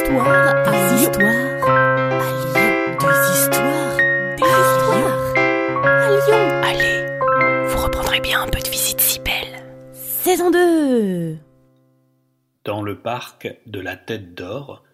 [0.00, 1.28] histoires Des histoires
[1.62, 2.96] à Lyon.
[3.00, 3.96] Des histoires
[4.36, 5.36] Des histoires
[5.84, 6.44] à Lyon.
[6.62, 9.92] Allez, vous reprendrez bien un peu de visite si belle.
[9.92, 11.38] Saison 2
[12.64, 14.84] Dans le parc de la Tête d'Or,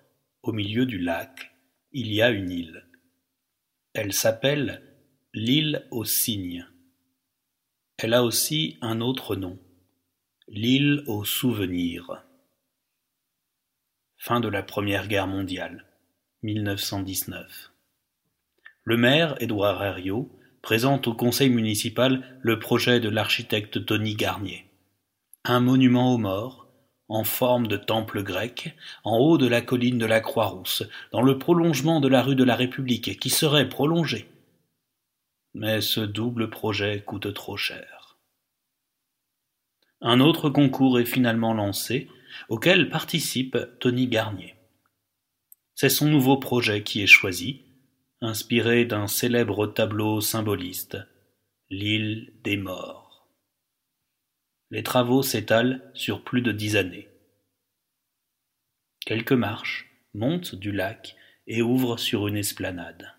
[0.42, 1.52] au milieu du lac,
[1.92, 2.86] il y a une île.
[3.94, 4.82] Elle s'appelle
[5.34, 6.66] l'île aux cygnes.
[7.98, 9.58] Elle a aussi un autre nom,
[10.48, 12.25] l'île aux souvenirs.
[14.26, 15.84] Fin de la Première Guerre mondiale,
[16.42, 17.70] 1919.
[18.82, 24.66] Le maire, Édouard Herriot, présente au conseil municipal le projet de l'architecte Tony Garnier.
[25.44, 26.66] Un monument aux morts,
[27.08, 31.38] en forme de temple grec, en haut de la colline de la Croix-Rousse, dans le
[31.38, 34.28] prolongement de la rue de la République, qui serait prolongée.
[35.54, 38.18] Mais ce double projet coûte trop cher.
[40.00, 42.08] Un autre concours est finalement lancé,
[42.48, 44.54] auquel participe Tony Garnier.
[45.74, 47.62] C'est son nouveau projet qui est choisi,
[48.20, 50.98] inspiré d'un célèbre tableau symboliste,
[51.68, 53.28] l'île des morts.
[54.70, 57.08] Les travaux s'étalent sur plus de dix années.
[59.04, 61.14] Quelques marches montent du lac
[61.46, 63.12] et ouvrent sur une esplanade.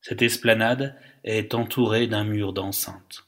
[0.00, 3.25] Cette esplanade est entourée d'un mur d'enceinte.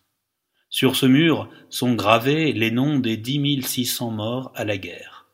[0.70, 4.76] Sur ce mur sont gravés les noms des dix mille six cents morts à la
[4.76, 5.26] guerre.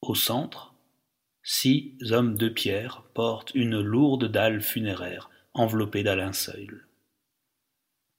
[0.00, 0.74] Au centre,
[1.42, 6.88] six hommes de pierre portent une lourde dalle funéraire enveloppée d'un linceul.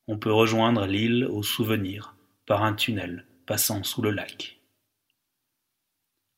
[0.07, 4.59] On peut rejoindre l'île aux souvenirs par un tunnel passant sous le lac.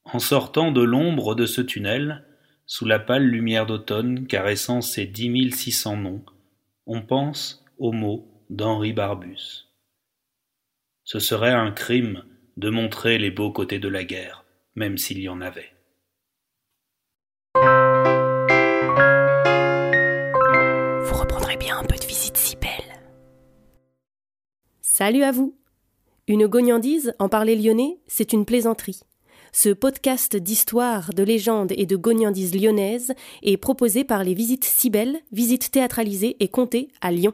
[0.06, 2.23] En sortant de l'ombre de ce tunnel,
[2.66, 6.23] sous la pâle lumière d'automne caressant ces dix mille six cents noms,
[6.86, 9.70] on pense aux mots d'Henri Barbus.
[11.04, 12.24] Ce serait un crime
[12.58, 15.72] de montrer les beaux côtés de la guerre, même s'il y en avait.
[21.06, 23.02] Vous reprendrez bien un peu de visite si belle.
[24.81, 25.58] Salut à vous
[26.28, 29.02] Une gognandise, en parler lyonnais, c'est une plaisanterie.
[29.52, 35.22] Ce podcast d'histoire, de légendes et de gognandises lyonnaises est proposé par les Visites Cybelles,
[35.31, 37.34] visites théâtralisées et comptées à Lyon.